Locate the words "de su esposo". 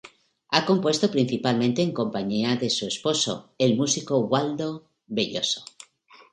2.55-3.51